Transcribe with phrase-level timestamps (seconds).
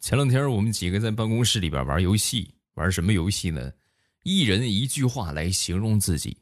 [0.00, 3.72] 前两天我们几个在办公室里边玩游戏，玩什么游戏呢？
[4.22, 6.36] 一人一句话来形容自己，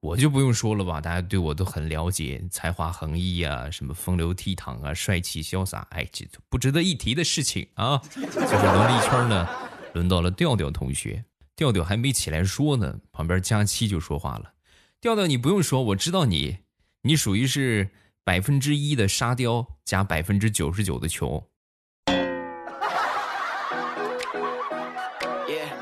[0.00, 7.98] 我就不用说了吧，大家对我都很了解，才华横溢啊，什么风流倜傥啊，帅气潇洒，哎，这不值得一提的事情啊。
[8.14, 9.48] 就是轮了一圈呢，
[9.94, 11.24] 轮到了调调同学，
[11.54, 14.52] 调调还没起来说呢，旁边佳期就说话了
[15.00, 16.58] ：“调调，你不用说，我知道你，
[17.02, 17.90] 你属于是
[18.24, 21.42] 百分之一的沙雕加百分之九十九的穷。”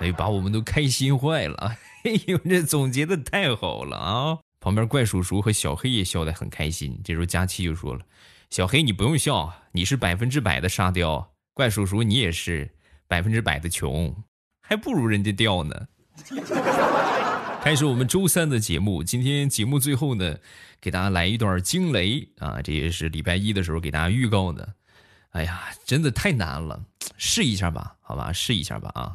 [0.06, 1.76] 哎，把我们都开心坏了！
[2.04, 4.38] 哎呦，这总结的太好了啊！
[4.60, 7.00] 旁边怪叔叔和小黑也笑得很开心。
[7.02, 8.00] 这时候佳期就说了
[8.50, 11.32] ：“小黑，你不用笑，你是百分之百的沙雕。
[11.54, 12.70] 怪叔叔，你也是
[13.08, 14.14] 百分之百的穷，
[14.62, 15.88] 还不如人家雕呢。
[17.60, 20.36] ”开始我们周三的节目，今天节目最后呢，
[20.80, 22.62] 给大家来一段惊雷啊！
[22.62, 24.74] 这也是礼拜一的时候给大家预告的。
[25.36, 26.82] 哎呀，真的太难了，
[27.18, 29.14] 试一下吧，好吧，试一下吧啊！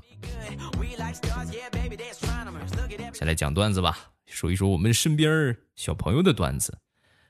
[3.11, 6.77] 先来讲段子吧，说一说我们身边小朋友的段子。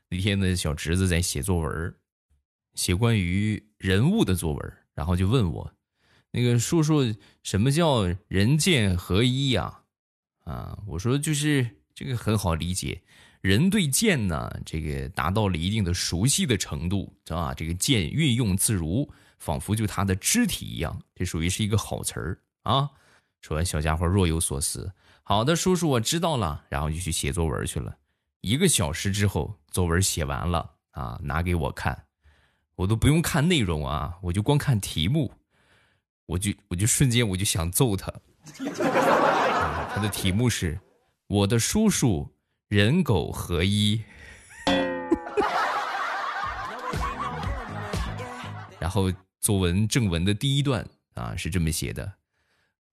[0.10, 1.96] 那天呢，小侄子在写作文，
[2.74, 5.74] 写关于人物的作文，然后就问我，
[6.32, 9.84] 那个叔叔，什么叫人剑合一呀？
[10.44, 11.66] 啊，我说就是
[11.96, 13.02] 这个很好理解。
[13.42, 17.54] 人对剑呢，这个达到了一定的熟悉的程度，知道吧？
[17.56, 22.88] 这个剑运用自如，仿佛就他的肢体一样，这属于是一个好词儿啊。
[23.42, 24.92] 说完，小家伙若有所思。
[25.24, 26.64] 好的，叔叔，我知道了。
[26.70, 27.98] 然后就去写作文去了。
[28.42, 32.06] 一个小时之后，作文写完了啊，拿给我看，
[32.76, 35.34] 我都不用看内容啊，我就光看题目，
[36.28, 38.14] 我就我就瞬间我就想揍他。
[39.94, 40.80] 他的题目是：
[41.26, 42.32] 我的叔叔。
[42.72, 44.02] 人狗合一，
[48.80, 52.14] 然后作文正文的第一段啊是这么写的：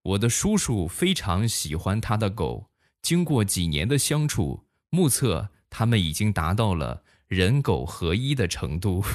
[0.02, 2.66] 我的叔叔非常喜欢他的狗，
[3.02, 9.04] 经过几年的相处，目测他们已经达到了人狗合一的程度。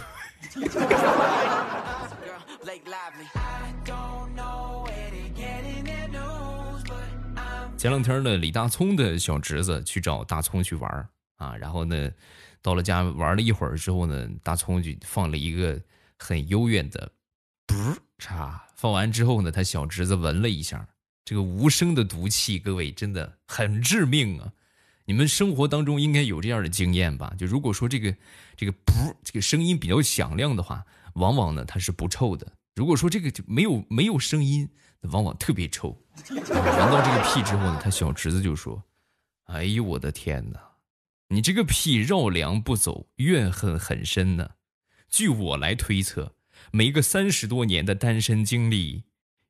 [7.84, 12.10] 前两天呢，李大聪的小侄子去找大葱去玩啊，然后呢，
[12.62, 15.78] 到了家玩了一会儿之后呢，大葱就放了一个
[16.18, 17.12] 很幽怨的
[17.68, 17.94] “噗”
[18.24, 20.88] 嚓，放完之后呢，他小侄子闻了一下，
[21.26, 24.54] 这个无声的毒气，各位真的很致命啊！
[25.04, 27.34] 你们生活当中应该有这样的经验吧？
[27.38, 28.16] 就如果说这个
[28.56, 30.86] 这个“噗”这个声音比较响亮的话，
[31.16, 34.70] 往往呢它是不臭的；如果说这个就没有没有声音。
[35.06, 35.90] 那往往特别臭，
[36.30, 38.82] 闻到这个屁之后呢，他小侄子就说
[39.52, 40.60] ：“哎呦我的天哪，
[41.28, 44.52] 你这个屁绕梁不走，怨恨很深呢。
[45.10, 46.38] 据我来推测，
[46.72, 49.04] 没个三十多年的单身经历，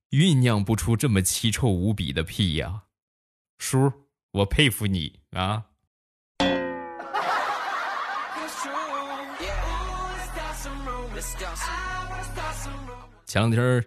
[0.10, 2.86] 酝酿不出这么奇臭无比的屁呀。
[3.60, 3.94] 叔，
[4.32, 5.66] 我佩服你啊。”
[13.34, 13.84] 前两天。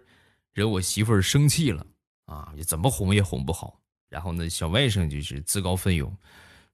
[0.54, 1.86] 惹我媳妇儿生气了
[2.24, 2.52] 啊！
[2.66, 3.78] 怎么哄也哄不好。
[4.08, 6.16] 然后呢，小外甥就是自告奋勇，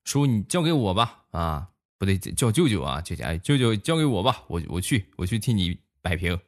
[0.04, 1.68] 说：“你交给我吧，啊，
[1.98, 6.38] 不对，叫舅舅啊，舅舅，哎舅舅交给我吧，我我去，我去替你摆平。”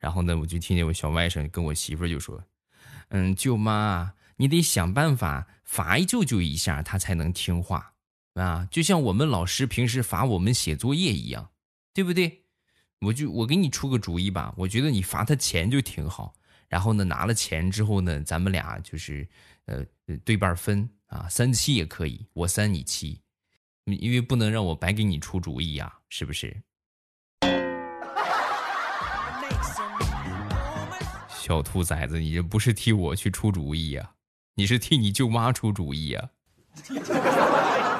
[0.00, 2.42] 然后呢，我就听见我小外甥跟我媳妇儿就说
[3.10, 7.94] ：“嗯，舅妈，你得想办法罚舅舅一下，他才能听话
[8.34, 11.50] 啊，就像我们老师平时罚我们写作业一样，
[11.94, 12.41] 对不对？
[13.02, 16.32] 我就我给你出个主意吧，我觉得你罚他钱就挺好。”
[16.68, 19.28] 然后呢，拿了钱之后呢，咱们俩就是，
[19.66, 19.84] 呃，
[20.24, 23.20] 对半分啊，三七也可以，我三你七，
[23.84, 26.56] 因为不能让我白给你出主意呀，是不是？
[31.28, 34.12] 小兔崽子，你这不是替我去出主意呀，
[34.54, 36.30] 你是替你舅妈出主意呀。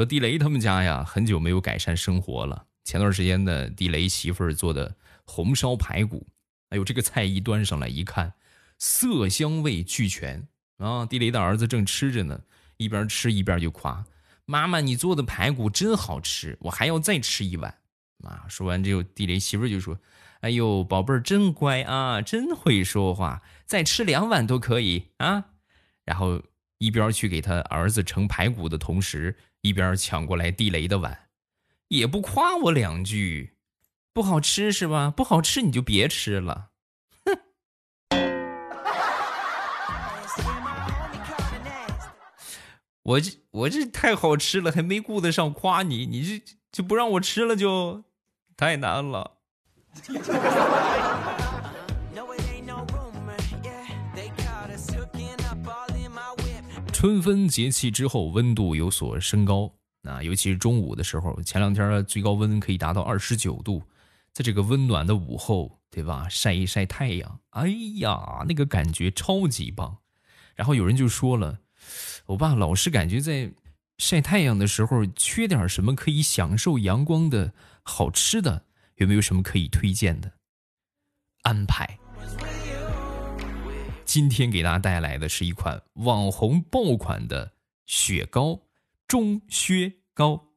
[0.00, 2.64] 说地雷他们家呀，很久没有改善生活了。
[2.84, 6.26] 前段时间呢，地雷媳妇儿做的红烧排骨，
[6.70, 8.32] 哎呦，这个菜一端上来一看，
[8.78, 10.48] 色香味俱全
[10.78, 11.04] 啊！
[11.04, 12.40] 地雷的儿子正吃着呢，
[12.78, 14.02] 一边吃一边就夸
[14.46, 17.70] ：“妈妈，你做的排骨真好吃，我还要再吃一碗。”
[18.24, 20.00] 啊，说完之后，地雷媳妇儿就说
[20.40, 25.44] ：“哎呦，宝贝儿真乖啊，真会说话，再吃两碗都可以啊。”
[26.06, 26.42] 然后
[26.78, 31.28] 一边去给他儿子盛排骨的同时，一边抢过来地雷的碗。
[31.88, 33.56] 也不夸我两句，
[34.12, 35.10] 不好吃是吧？
[35.10, 36.70] 不好吃你就别吃了，
[37.24, 37.36] 哼！
[43.02, 48.04] 我这我这太好吃了，还没顾得上夸你，你这就不让我吃了，就
[48.56, 49.38] 太难了。
[57.00, 63.82] 春分节气之后，温度有所升高啊，尤其是中午的时候，前两天最高温可以达到二十九度，
[64.34, 66.28] 在这个温暖的午后，对吧？
[66.28, 67.68] 晒一晒太阳，哎
[68.00, 69.96] 呀，那个感觉超级棒。
[70.54, 71.60] 然后有人就说了，
[72.26, 73.50] 我爸老是感觉在
[73.96, 78.66] 晒太阳的时候缺点什么可以享受阳光的好吃的，
[78.96, 80.30] 有没有什么可以推荐的
[81.44, 81.99] 安排？
[84.10, 87.52] 今天给大家带来的是一款网红爆款的
[87.86, 88.60] 雪糕——
[89.06, 90.48] 钟薛高。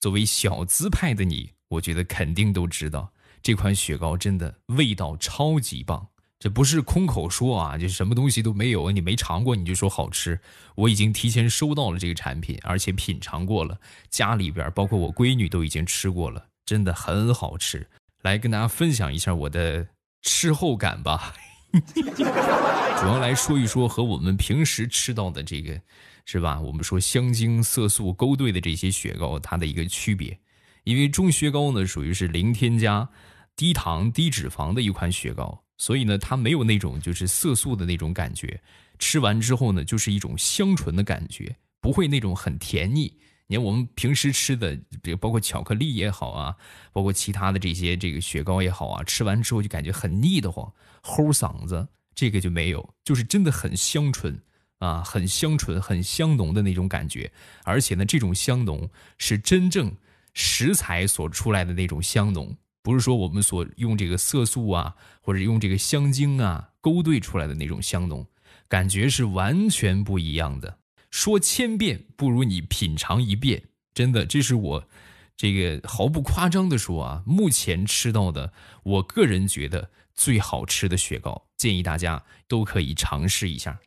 [0.00, 6.04] 作为小资派的你，我觉得肯定都知道这款雪糕真的味道超级棒。
[6.40, 10.40] 这不是空口说啊，就什么东西都没有，你没尝过你就说好吃。
[10.74, 13.78] 我已经提前收到了这个产品，而且品尝过了，
[14.10, 17.88] 家里边包括我闺女都已经吃过了，真的很好吃。
[18.22, 19.86] 来跟大家分享一下我的
[20.22, 21.32] 吃后感吧。
[22.98, 25.80] 主要来说一说和我们平时吃到的这个，
[26.24, 26.60] 是吧？
[26.60, 30.38] 我们说香精、色素勾兑的这些雪糕，它的一个区别。
[30.84, 33.08] 因为中雪糕呢，属于是零添加、
[33.56, 38.60] 低糖、低脂肪的一款雪糕，所以呢，它没有那种就是色素的那种感觉。
[38.98, 43.12] 吃完之后呢，就是一种香醇的感觉，不会那种很甜腻。
[43.48, 46.56] 你看我们平时吃的，比如包括巧克力也好啊，
[46.92, 50.72] 包括其他的这些这个雪糕也好啊，吃完之后就感觉很腻得慌，
[51.02, 51.86] 齁嗓子。
[52.14, 54.40] 这个就没有，就是真的很香醇
[54.78, 57.30] 啊，很香醇、很香浓的那种感觉。
[57.62, 58.88] 而且呢，这种香浓
[59.18, 59.94] 是真正
[60.32, 68.26] 食材所出来的那种香浓，不是说我们所用这个色素啊，或者用这个香精啊勾兑出来的那种香浓，
[68.66, 70.78] 感觉是完全不一样的。
[71.16, 73.62] 说千遍不如你品尝一遍，
[73.94, 74.86] 真的，这是我
[75.34, 78.52] 这个毫不夸张的说啊，目前吃到的，
[78.82, 83.80] 我个人觉得最好吃的雪糕，建议大家都可以尝试一下。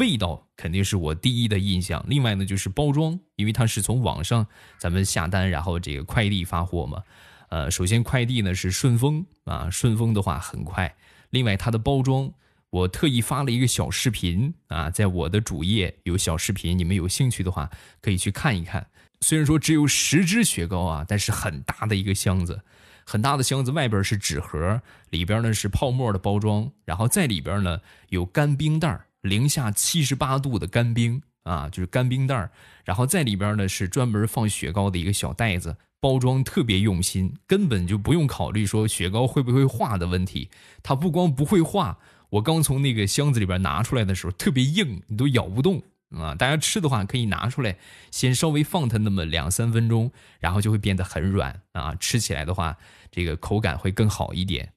[0.00, 4.44] 味道肯定是我第一的印象，另外呢就是包装，因为它是从网上
[4.78, 7.04] 咱们下单，然后这个快递发货嘛，
[7.50, 10.96] 呃，首先快递呢是顺丰啊，顺丰的话很快，
[11.30, 12.32] 另外它的包装。
[12.70, 17.70] 我特意发了一个小视频啊，在我的主页有小视频，你们有兴趣的话
[18.02, 18.86] 可以去看一看。
[19.20, 22.60] 虽然说只有十支雪糕啊，但是很大的一个箱子，
[23.06, 27.80] 很大的箱子，外边是纸盒，里边呢是泡沫的包装，然后在里边呢
[28.10, 32.50] 有干冰袋零下七十八度的干冰啊，就是干冰袋
[32.84, 40.50] 然后在里边呢是专门放雪糕的一个小袋子，包装特别用心，根本就不用考虑说雪糕会不会化的问题，
[40.82, 41.98] 它不光不会化。
[42.30, 46.34] 我刚从那个箱子里边拿出来的时候，特别硬，你都咬不动啊！
[46.34, 47.78] 大家吃的话，可以拿出来，
[48.10, 51.94] 先稍微放它那么两三分钟，然后就会变得很软啊！
[51.94, 52.76] 吃起来的话，
[53.10, 54.74] 这个口感会更好一点。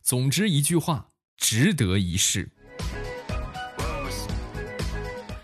[0.00, 2.50] 总之一句话，值得一试。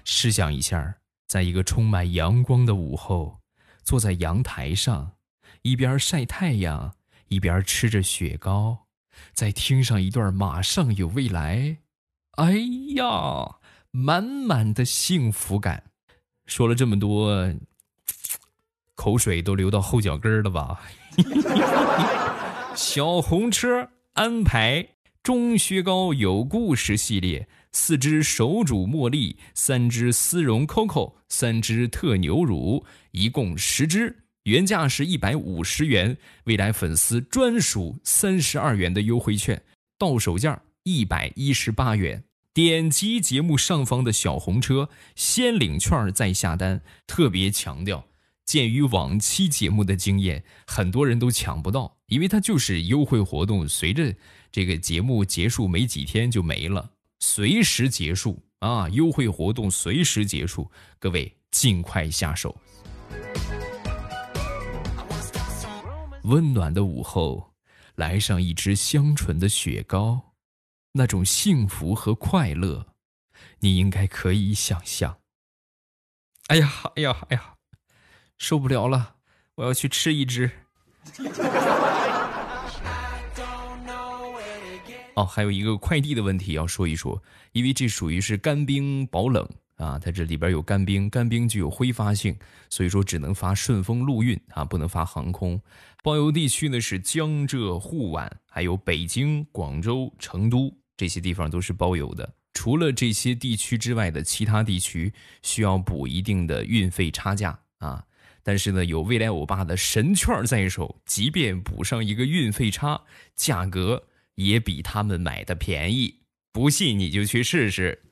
[0.04, 0.96] 试想一下，
[1.26, 3.40] 在一个充满阳光的午后，
[3.84, 5.12] 坐在阳台上，
[5.62, 6.94] 一边晒太阳，
[7.28, 8.86] 一边吃着雪糕。
[9.32, 11.78] 再听上一段，马上有未来。
[12.32, 12.54] 哎
[12.94, 13.56] 呀，
[13.90, 15.84] 满满的幸福感。
[16.46, 17.54] 说了这么多，
[18.94, 20.80] 口水都流到后脚跟了吧？
[22.74, 24.86] 小红车安排
[25.22, 34.24] 中雪糕有故事系列，四只手煮茉莉，三只丝绒 COCO，三只特牛乳，一共十只。
[34.44, 39.62] 原价是一百五十元，未来粉丝专属三十二元的优惠券，
[39.98, 42.24] 到手价一百一十八元。
[42.52, 46.82] 点击节目上方的小红车，先领券再下单。
[47.06, 48.04] 特别强调，
[48.44, 54.14] 鉴于往期节目的经验，很多人都抢不到，因为它就是优惠活动，随着
[54.50, 58.88] 这个节目结束没几天就没了，随时结束啊！
[58.88, 60.68] 优惠活动随时结束，
[60.98, 62.60] 各位尽快下手。
[66.24, 67.54] 温暖的午后，
[67.94, 70.34] 来上一支香醇的雪糕，
[70.92, 72.94] 那种幸福和快乐，
[73.60, 75.18] 你应该可以想象。
[76.48, 77.54] 哎呀，哎呀，哎呀，
[78.36, 79.16] 受不了了，
[79.54, 80.50] 我要去吃一支。
[85.14, 87.22] 哦，还有一个快递的问题要说一说，
[87.52, 89.48] 因为这属于是干冰保冷。
[89.80, 92.36] 啊，它这里边有干冰，干冰具有挥发性，
[92.68, 95.58] 所以说只能发顺丰陆运啊，不能发航空。
[96.02, 105.10] 包邮地区呢是江浙沪皖，还有北京、广州、成都这些地方都是包邮的除了这些地区之外的其他地区
[105.42, 108.04] 需要补一定的运费差价啊。
[108.42, 113.00] 但是呢，有未来欧巴的神券在手，即便补上一个运费差，
[113.36, 114.02] 价格
[114.34, 116.20] 也比他们买的便宜。
[116.52, 118.02] 不信你就去试试。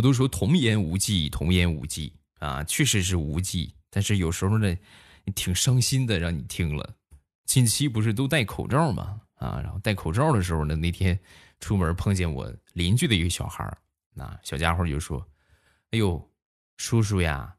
[0.00, 3.74] 们都说童言无忌，童言无忌啊，确实是无忌。
[3.90, 4.74] 但是有时候呢，
[5.34, 6.96] 挺伤心的，让你听了。
[7.44, 9.20] 近期不是都戴口罩吗？
[9.34, 11.20] 啊，然后戴口罩的时候呢，那天
[11.60, 13.76] 出门碰见我邻居的一个小孩
[14.14, 15.22] 那小家伙就说
[15.92, 16.30] ：“哎呦，
[16.78, 17.56] 叔叔呀，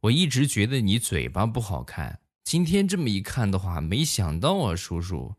[0.00, 5.34] 我一直觉得你嘴巴不好看，今天这么一看的话，没想到啊，叔叔，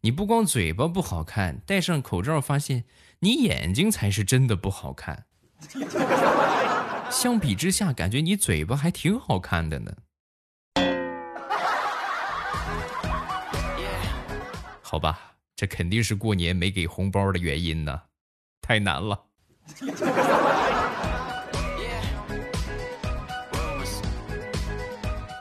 [0.00, 2.84] 你不光嘴巴不好看，戴上口罩发现
[3.18, 5.26] 你眼睛才是真的不好看。”
[7.10, 9.92] 相比之下，感觉你嘴巴还挺好看的呢。
[14.82, 18.00] 好吧，这肯定是过年没给红包的原因呢，
[18.60, 19.20] 太难了。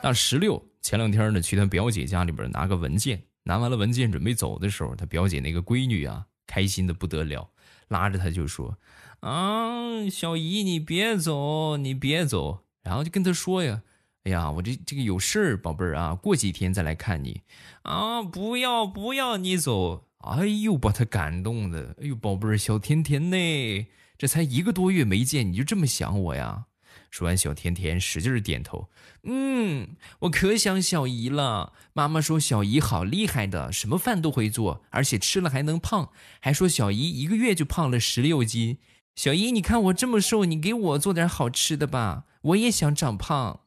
[0.02, 7.50] 那十六前两天呢，去他表姐家里边拿个文件，拿完了文件准备走的时候，他表姐那个闺女啊，开心的不得了，
[7.88, 8.76] 拉着他就说。
[9.22, 13.82] 啊，小姨，你别走，你别走，然后就跟他说呀，
[14.24, 17.42] 哎呀，我这这个有事儿，宝贝儿啊，过几天再来看你，
[17.84, 26.66] 啊，不要不要你走，哎呦，把他感动的，哎呦，宝贝儿，小甜甜呢，这才一个多月没见，你就这么想我呀？
[27.10, 28.90] 说完，小甜甜使劲儿点头。
[29.24, 31.72] 嗯，我可想小姨了。
[31.94, 38.80] 妈妈说小姨好厉害的，什么饭都会做，而且吃了还能胖，还说小姨一个月就胖了十六斤。
[39.16, 43.62] 小姨，你看我这么瘦，你给我做点好吃的吧，我也想长胖。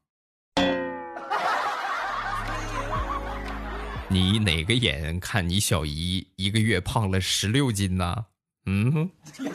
[4.09, 8.26] 你哪个眼看你小姨一个月胖了十六斤呢？
[8.67, 9.11] 嗯。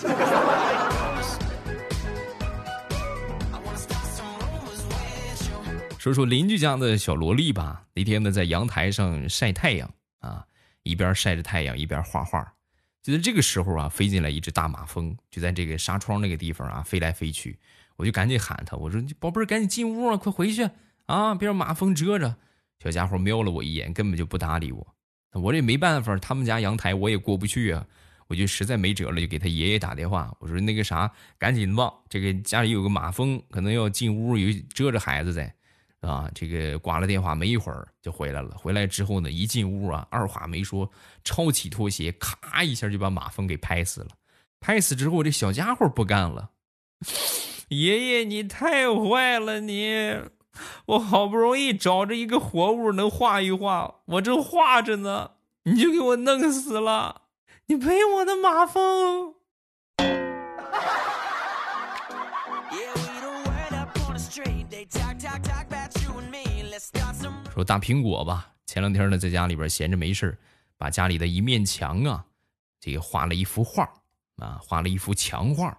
[6.00, 7.84] 说说邻居家的小萝莉吧。
[7.94, 9.88] 那天呢，在阳台上晒太阳
[10.22, 10.44] 啊，
[10.82, 12.52] 一边晒着太阳一边画画。
[13.04, 17.60] 就在这个时候啊，飞进来一只大马蜂，就在这个纱窗那个地方啊飞来飞去。
[17.98, 20.68] 我就赶紧喊他，我说：“宝贝儿，赶紧进屋啊，快回去
[21.06, 22.38] 啊，别让马蜂蛰着。”
[22.82, 24.96] 小家伙瞄了我一眼，根本就不搭理我。
[25.34, 27.86] 我这没办法，他们家阳台我也过不去啊。
[28.28, 35.54] 我就实在没辙了，就给他爷爷打电话，我说：“那个啥，赶紧吧，这个家里有个马蜂，可能要进屋，有蛰着孩子在。”
[36.08, 38.56] 啊，这个挂了电话没一会儿就回来了。
[38.58, 40.90] 回来之后呢，一进屋啊，二话没说，
[41.24, 44.08] 抄起拖鞋，咔一下就把马蜂给拍死了。
[44.60, 46.52] 拍死之后，这小家伙不干了
[47.70, 49.60] ：“爷爷，你太坏了！
[49.60, 50.22] 你，
[50.86, 55.32] 我好不容易找着一个活物能画一画，我正画着呢，
[55.64, 57.24] 你就给我弄死了！
[57.68, 59.36] 你赔我的马蜂！”
[67.54, 70.36] 说大苹果吧，前两天呢在家里边闲着没事
[70.76, 72.26] 把家里的一面墙啊，
[72.80, 73.84] 这个画了一幅画
[74.38, 75.78] 啊，画了一幅墙画。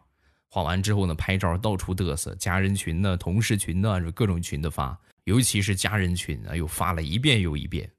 [0.48, 7.90] 画完之后呢，拍照到处嘚瑟，家人群呢、同事群呢，各种群的发，尤其是家人群啊，又发了一遍又一遍。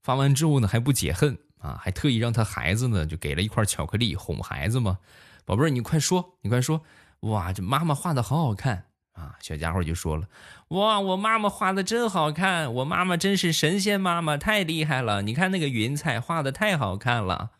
[0.00, 4.98] 发完之后呢，还不解恨啊，还特意让他孩子呢，就给了一块巧克力哄孩子嘛。
[5.44, 6.82] 宝贝儿，你快说，你快说，
[7.20, 8.86] 哇，这妈妈画的好好看。
[9.14, 10.28] 啊，小家伙就说了
[10.70, 15.22] ：“哇，我妈妈画的真好看，我妈妈真是神仙妈妈，太厉害了！
[15.22, 17.52] 你看那个云彩画的太好看了。”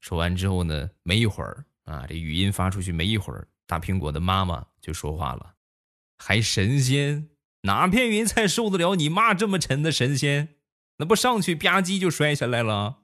[0.00, 5.54] 说完之后呢，没一会儿啊，这语音发出去没一会儿，大苹果的妈妈就说话了
[6.18, 7.28] ：“还神仙？
[7.62, 10.56] 哪片云彩受得了你妈这么沉的神仙？
[10.98, 12.98] 那不上去吧唧就摔下来了。”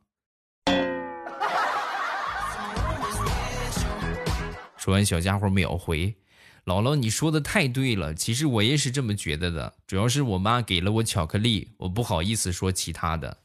[4.76, 6.16] 说完，小家伙秒回。
[6.64, 9.74] 姥姥，你说的太对了，其实我也是这么觉得的。
[9.86, 13.36] 主要是我妈给了我巧克力，我不好意思说其他的。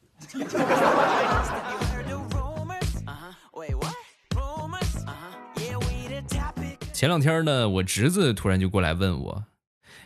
[6.94, 9.44] 前两天呢，我侄子突然就过来问我：“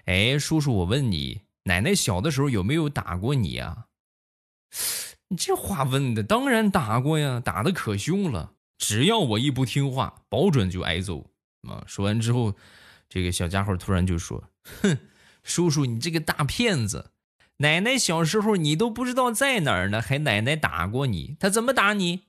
[0.06, 3.86] 哎，叔叔，我问你，奶奶小的时候有没有打过你呀？”
[5.30, 8.54] 你这话问的，当然打过呀，打的可凶了。
[8.80, 11.30] 只要我一不听话，保准就挨揍。
[11.70, 12.56] 啊，说完之后。
[13.14, 14.98] 这个小家伙突然就说哼
[15.44, 17.12] 叔叔你这个大骗子
[17.58, 22.24] 奶奶小时候你都不知道在哪儿呢还奶奶打过你他怎么打你？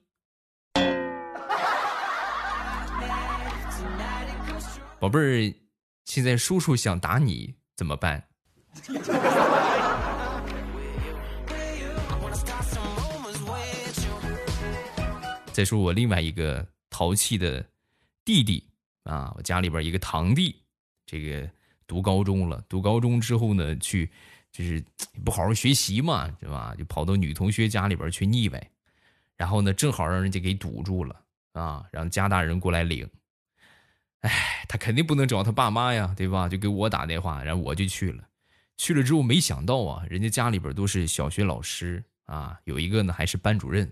[5.01, 5.51] 宝贝儿
[6.05, 8.27] 现在叔叔想打你怎么办？
[15.51, 17.65] 再说我另外一个淘气的
[18.23, 18.69] 弟弟
[19.01, 20.64] 啊我家里边一个堂弟
[21.05, 21.49] 这个
[21.85, 24.09] 读高中了，读高中之后呢，去
[24.51, 24.83] 就是
[25.23, 26.73] 不好好学习嘛，对吧？
[26.77, 28.69] 就跑到女同学家里边去腻歪，
[29.37, 31.15] 然后呢，正好让人家给堵住了
[31.53, 33.07] 啊，让家大人过来领。
[34.21, 36.49] 哎，他肯定不能找他爸妈呀，对吧？
[36.49, 38.23] 就给我打电话，然后我就去了。
[38.77, 43.89] 去了之后，没想到啊，人家家里边都是小学老师啊，有一个呢还是班主任。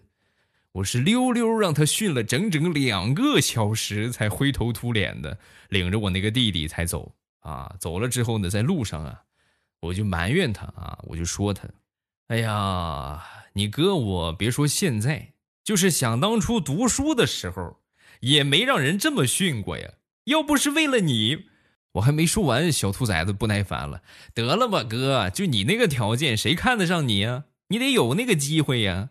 [0.74, 5.38] 我是溜溜让他训了整整两个小时，才灰头土脸的
[5.70, 7.76] 领着我那个弟弟才走啊。
[7.80, 9.22] 走了之后呢，在路上啊，
[9.82, 11.68] 我就埋怨他啊，我就说他，
[12.30, 17.78] 哎呀，你哥我别说现在，就是想当初读书的时候，
[18.22, 19.92] 也没让人这么训过呀。
[20.24, 21.46] 要不是为了你，
[21.92, 24.02] 我还没说完，小兔崽子不耐烦了，
[24.34, 27.44] 得了吧，哥，就你那个条件，谁看得上你呀？
[27.68, 29.10] 你得有那个机会呀。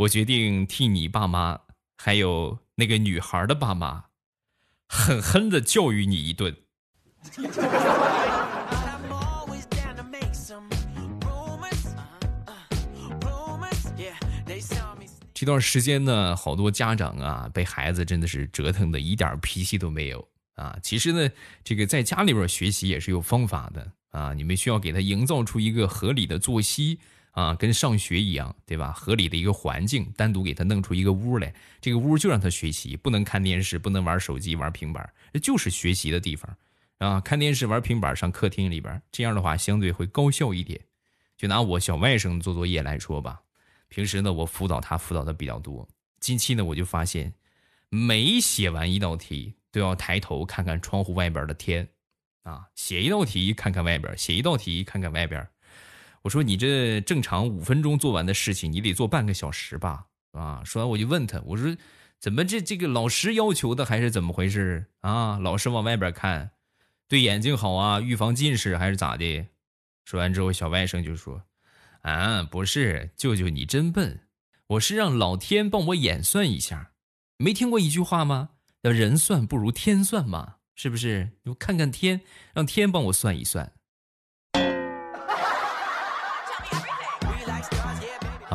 [0.00, 1.58] 我决定替你爸妈，
[1.96, 4.04] 还有那个女孩的爸妈，
[4.86, 6.54] 狠狠的教育你一顿。
[15.32, 20.78] 这段时间呢，好多家长啊，被孩子真的是折腾的一点脾气都没有啊。
[20.82, 21.30] 其实呢，
[21.64, 24.34] 这个在家里边学习也是有方法的啊。
[24.34, 26.98] 你们需要给他营造出一个合理的作息。
[27.36, 28.92] 啊，跟上学一样，对吧？
[28.92, 31.52] 合理的一个环境，单独给他弄出一个屋来，
[31.82, 36.56] 这个屋就让他学习，不能看电视，不能玩手机、玩平板，这就是学习的地方
[36.96, 37.20] 啊！
[37.20, 40.80] 看电视、玩平板，上客厅里边，这样的话相对会高效一点。
[41.36, 43.42] 就拿我小外甥做作业来说吧，
[43.88, 45.86] 平时呢我辅导他辅导的比较多，
[46.20, 47.34] 近期呢我就发现，
[47.90, 51.86] 每写完一道题都要抬头看看窗户外边的天，
[52.44, 55.46] 啊，写一道题看看外边，写一道题看看外边。
[56.26, 60.06] 我说你这正常五分钟做完的事情，你得做半个小时吧？
[60.32, 60.60] 啊！
[60.64, 61.76] 说完我就问他，我说
[62.18, 65.38] 怎么这这个老师要求的还是怎么回事啊？
[65.38, 66.50] 老师往外边看，
[67.06, 69.46] 对眼睛好啊，预防近视还是咋的？
[70.04, 71.40] 说完之后，小外甥就说
[72.02, 74.22] ：“啊，不是，舅舅你真笨，
[74.66, 76.90] 我是让老天帮我演算一下。
[77.36, 78.50] 没听过一句话吗？
[78.82, 81.30] 要人算不如天算嘛，是不是？
[81.44, 82.22] 我看看天，
[82.52, 83.74] 让天帮我算一算。”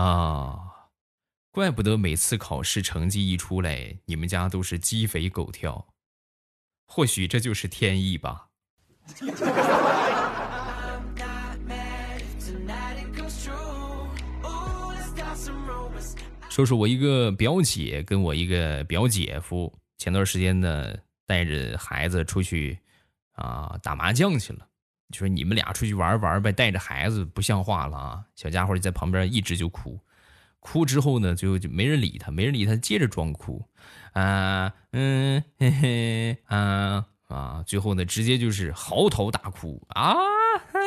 [0.01, 0.89] 啊，
[1.51, 5.93] 怪不得每次考试成绩一出来，你们家都是鸡飞狗跳。
[6.87, 8.47] 或许这就是天意吧。
[16.49, 22.79] 说说我一个表姐跟我一个表姐夫，前段时间呢带着孩子出去
[23.33, 24.67] 啊打麻将去了。
[25.11, 28.23] 就说你们俩出去玩玩呗，带着孩子不像话了啊！
[28.35, 29.99] 小家伙就在旁边一直就哭，
[30.59, 33.63] 哭之后呢，最后就没人理他，没人理他，接着装哭，
[34.13, 40.15] 啊，嗯，嘿嘿，啊啊，最后呢，直接就是嚎啕大哭啊，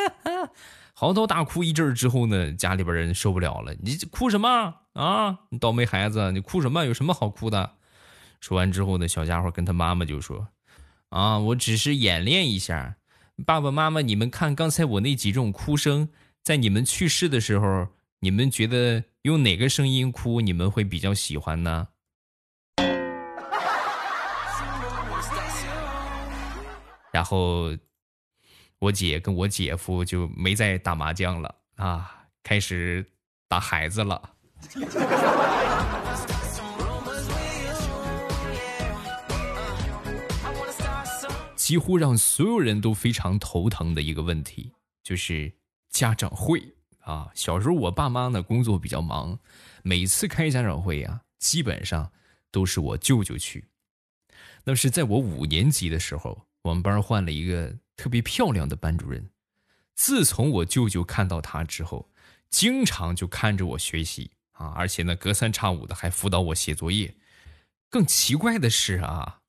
[0.95, 5.39] 嚎啕大哭一阵之后呢，家里边人受不了了，你哭什么啊？
[5.51, 6.85] 你倒霉孩子，你哭什么？
[6.85, 7.73] 有什么好哭的？
[8.41, 10.49] 说完之后呢，小家伙跟他妈妈就说，
[11.09, 12.97] 啊，我只是演练一下。
[13.43, 16.09] 爸爸妈妈，你们看刚才我那几种哭声，
[16.45, 17.89] 在你们去世的时候，
[18.21, 21.89] 你们觉得用哪个声音哭，你们会比较喜欢呢？
[27.13, 27.77] 然后，
[28.79, 33.05] 我姐跟我姐夫就没再打麻将了啊，开始
[33.49, 34.31] 打孩子了。
[41.65, 45.51] 几乎让所有人都非常头疼的一个问题，就是
[45.89, 47.31] 家长会啊。
[47.35, 49.39] 小时候我爸妈呢工作比较忙，
[49.83, 52.13] 每次开家长会啊，基本上
[52.51, 53.71] 都是我舅舅去。
[54.65, 59.31] 那是在我五年级的时候，我们班换了一个特别漂亮的班主任。
[59.95, 62.11] 自从我舅舅看到他之后，
[62.51, 67.15] 经常就看着我学习啊，而且呢隔三差五的还辅导我写作业。
[67.89, 69.41] 更奇怪的是啊。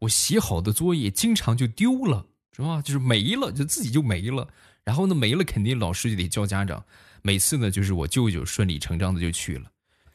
[0.00, 2.82] 我写好的作业经常就丢了，是吧？
[2.82, 4.48] 就是没了，就自己就没了。
[4.84, 6.84] 然后呢，没了肯定老师就得叫家长。
[7.22, 9.70] 每次呢，就是我舅舅顺理成章的就去了。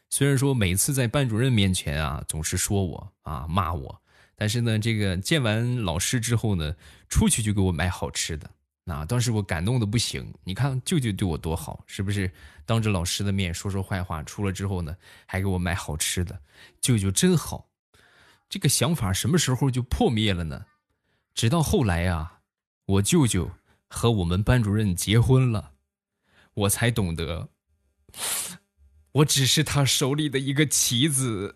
[0.10, 4.02] 虽然说每次在班主任面前啊，总是说我啊骂我，
[4.36, 6.76] 但是呢，这个见完老师之后呢，
[7.10, 8.50] 出去就给我买好吃的。
[8.84, 10.34] 那当时我感动的不行。
[10.44, 12.32] 你看舅舅对我多好，是不是？
[12.65, 16.39] 当着老师的面说说坏话，出了之后呢，还给我买好吃的。
[16.80, 17.67] 舅舅真好。
[18.52, 20.66] 这个想法什么时候就破灭了呢？
[21.34, 22.40] 直到后来啊，
[22.86, 23.50] 我舅舅
[23.88, 25.72] 和我们班主任结婚了，
[26.54, 27.48] 我才懂得，
[29.14, 31.56] 我只是他手里的一个棋子。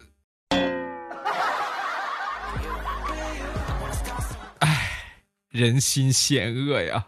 [4.59, 4.89] 唉，
[5.49, 7.07] 人心险恶呀。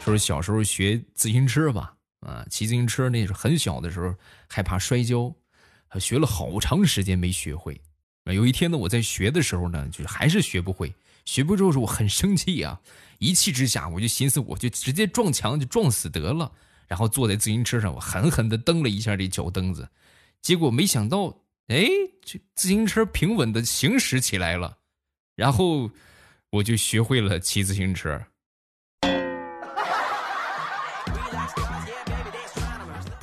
[0.00, 1.95] 说小时候学自行车吧，
[2.26, 4.12] 啊，骑自行车那是很小的时候，
[4.48, 5.32] 害怕摔跤，
[6.00, 7.80] 学了好长时间没学会。
[8.24, 10.92] 啊有一天呢，我在学的时候呢，就还是学不会。
[11.24, 12.80] 学不会之后，我很生气啊，
[13.18, 16.50] 一气之下，我就寻思，我就直接撞墙，就撞死得了。
[16.88, 19.88] 然后坐在自行车上，我狠狠地蹬了一下这脚蹬子，
[20.42, 21.36] 结果没想到，
[21.68, 21.88] 哎，
[22.24, 24.78] 这自行车平稳地行驶起来了，
[25.34, 25.90] 然后
[26.50, 28.20] 我就学会了骑自行车。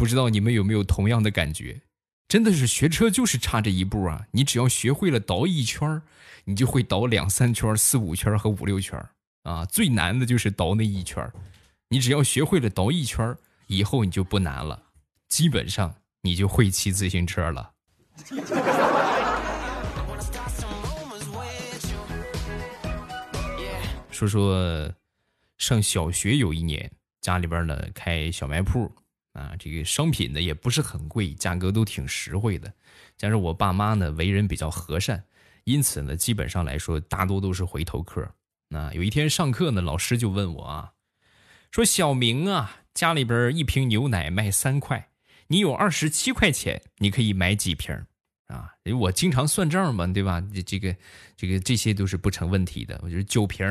[0.03, 1.79] 不知道你们有没有同样的感觉？
[2.27, 4.27] 真的是学车就是差这一步啊！
[4.31, 6.01] 你只要学会了倒一圈
[6.43, 9.01] 你就会倒两三圈、四五圈和五六圈
[9.43, 9.63] 啊！
[9.63, 11.25] 最难的就是倒那一圈
[11.87, 13.33] 你只要学会了倒一圈
[13.67, 14.87] 以后你就不难了，
[15.29, 17.71] 基本上你就会骑自行车了。
[24.11, 24.93] 说说
[25.57, 28.93] 上小学有一年，家里边呢开小卖铺。
[29.33, 32.71] 啊，这个商品呢也不是很贵，价格都挺实惠的。
[33.17, 35.23] 加上我爸妈呢为人比较和善，
[35.63, 38.27] 因此呢基本上来说大多都是回头客。
[38.69, 40.93] 那有一天上课呢，老师就问我啊，
[41.71, 45.09] 说小明啊，家里边一瓶牛奶卖三块，
[45.47, 47.95] 你有二十七块钱，你可以买几瓶？
[48.47, 50.41] 啊，因为我经常算账嘛，对吧？
[50.53, 50.95] 这这个
[51.35, 52.99] 这个这些都是不成问题的。
[53.01, 53.65] 我觉得九瓶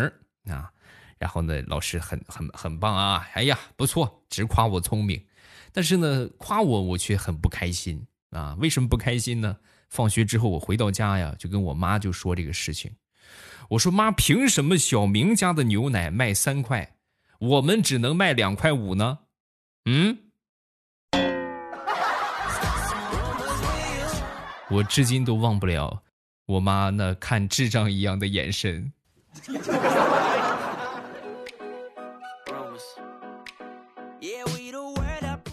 [0.46, 0.72] 啊，
[1.18, 5.24] 然后呢，老师很很很棒啊，哎呀不错，直夸我聪明。
[5.72, 8.56] 但是呢，夸我我却很不开心啊！
[8.60, 9.56] 为什么不开心呢？
[9.88, 12.92] 放学之后我回到家呀，就跟我妈就说这个事情。
[13.70, 16.96] 我说妈，凭什么小明家的牛奶卖三块，
[17.38, 19.20] 我们只能卖两块五呢？
[19.86, 20.18] 嗯？
[24.70, 26.02] 我至今都忘不了
[26.46, 28.92] 我妈那看智障一样的眼神。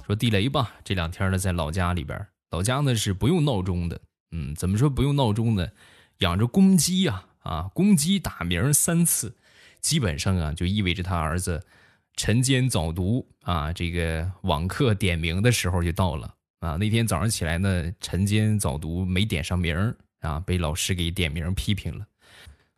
[0.10, 2.20] 说地雷吧，这两天呢，在老家里边，
[2.50, 4.02] 老家呢是不用闹钟的。
[4.32, 5.68] 嗯，怎么说不用闹钟呢？
[6.18, 9.36] 养着公鸡呀，啊，公鸡打鸣三次，
[9.82, 11.64] 基本上啊，就意味着他儿子
[12.16, 16.76] 晨间早读啊，这个网课点名的时候就到了啊。
[16.78, 22.08] 那天早上起来呢，晨间早读没点上名啊，被老师给点名批评了。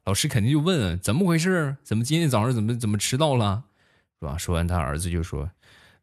[0.04, 1.78] 老师肯定就问怎么回事？
[1.82, 3.63] 怎么今天早上怎么怎么迟到了？
[4.20, 4.38] 是吧？
[4.38, 5.50] 说完，他儿子就说。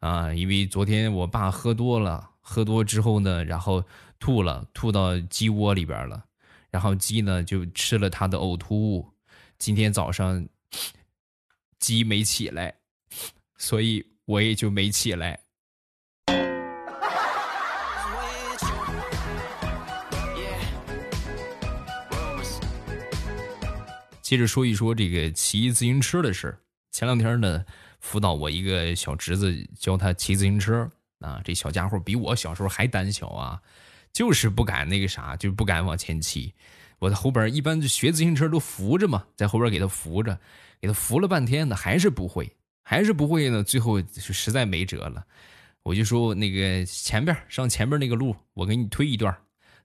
[0.00, 3.84] 啊，因为昨天我爸喝多了，喝多之后呢，然后
[4.20, 6.24] 吐了，吐到鸡窝里边了，
[6.70, 9.12] 然后鸡呢就吃了他的呕吐物，
[9.58, 10.46] 今天早上
[11.80, 12.72] 鸡没起来，
[13.56, 15.40] 所以我也就没起来。
[24.22, 26.56] 接着说一说这个骑自行车的事
[26.92, 27.64] 前两天呢。
[28.00, 30.88] 辅导我一个小侄子教他骑自行车
[31.20, 33.60] 啊，这小家伙比我小时候还胆小啊，
[34.12, 36.52] 就是不敢那个啥，就不敢往前骑。
[36.98, 40.38] 我在后边一般就学自行车都扶着嘛，在后边给他扶着，
[40.80, 42.50] 给他扶了半天呢，还是不会，
[42.82, 43.62] 还是不会呢。
[43.62, 45.24] 最后就实在没辙了，
[45.82, 49.36] 我就说那个前边上前边那个路，我给你推一段。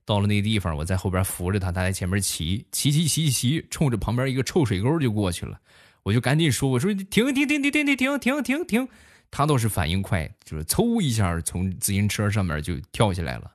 [0.06, 5.58] 到了那个地方，我在后边扶着他，他在前面，骑骑骑骑骑，冲着旁边一个臭水沟就过去了。
[6.04, 8.88] 我就赶紧说：“我说停停停停停停停停停！”
[9.32, 13.50] 他倒是反应快，就是嗖一下从自行车上面就跳下来了。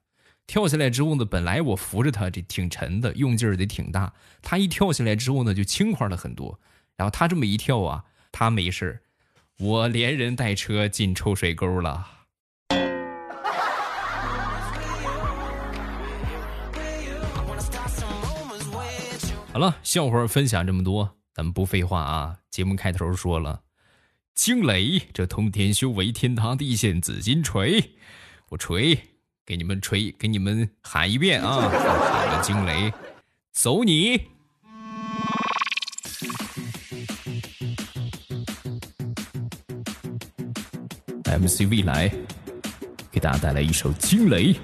[0.48, 4.12] 跳下来之后呢，本来我扶着他这挺沉的，用劲儿得挺大。
[4.42, 6.60] 他一跳下来之后呢，就轻快了很多。
[6.98, 9.02] 然后他这么一跳啊，他没事儿
[9.60, 12.08] 我连人带车进臭水沟了。
[19.54, 21.18] 好了，笑话分享这么多。
[21.32, 22.39] 咱们不废话啊！
[22.50, 23.62] 节目开头说了，
[24.34, 27.92] 惊雷，这通天修为，天塌地陷，紫金锤，
[28.50, 28.98] 我锤，
[29.46, 31.70] 给你们锤，给你们喊一遍啊！
[31.70, 32.92] 喊个惊雷，
[33.52, 34.20] 走你
[41.26, 42.12] ！MC 未来
[43.12, 44.56] 给大家带来一首惊雷。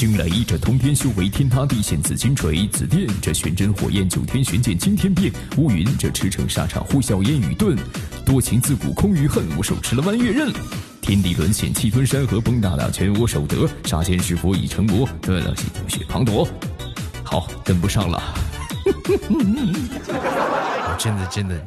[0.00, 7.78] 惊雷，这通天修为，天塌地陷紫金锤；紫电，这玄真火焰，九天玄剑惊天变；乌云，这驰骋沙场，呼啸烟雨遁；
[8.24, 10.50] 多情自古空余恨，我手持了弯月刃。
[11.02, 15.54] 天地沦陷，气吞山河，崩大大权我手得；杀仙弑佛已成魔，得了
[15.86, 16.48] 血滂沱。
[17.22, 18.22] 好，跟不上了。
[20.98, 21.62] 真的真的，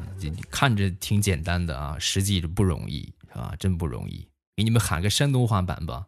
[0.49, 4.27] 看着挺简单的啊，实际不容易啊，真不容易。
[4.55, 6.05] 给你们喊个山东话版吧。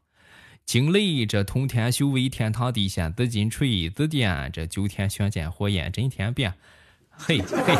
[0.66, 6.52] 经历这通天修为，天塌地陷，紫金锤，紫电，这九天玄剑，火焰震天变。
[7.12, 7.76] 嘿嘿，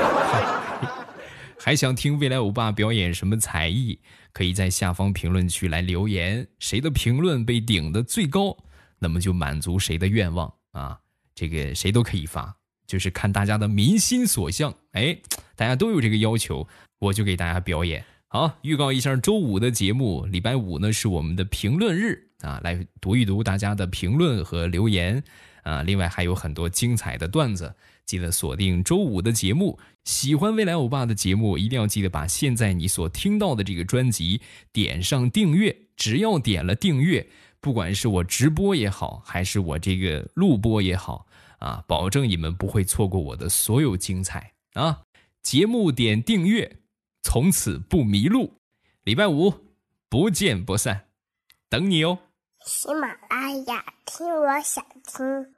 [1.60, 4.00] 还想听未来欧巴表演什么才艺？
[4.32, 8.56] 可以在下方评论区来留言，谁的评论被顶的最高，
[9.00, 11.00] 那么就满足谁的愿望啊！
[11.34, 14.74] 这个谁都可以发，就是看大家的民心所向。
[14.92, 15.18] 哎，
[15.56, 16.68] 大家都有这个要求，
[17.00, 18.06] 我就给大家表演。
[18.36, 25.24] 好，预告一下周五的节目，礼拜五呢是我们的评论日啊，来读一读大家的评论和留言
[25.64, 25.82] 啊。
[25.84, 27.74] 另外还有很多精彩的段子，
[28.06, 29.80] 记得锁定周五的节目。
[30.04, 34.42] 喜欢未来欧巴的节目，一定要记得把现在你所听到的这个专辑
[34.74, 35.74] 点上订阅。
[35.96, 37.26] 只要点了订阅，
[37.62, 41.26] 不管是我直播也好，还是我这个录播也好
[41.60, 45.04] 啊，保证你们不会错过我的所有精彩啊。
[45.42, 46.80] 节目点订阅。
[47.26, 48.62] 从此不迷路，
[49.04, 49.52] 礼拜五
[50.10, 51.08] 不见不散，
[51.68, 52.20] 等你哦。
[52.64, 55.55] 喜马拉雅，听我想听。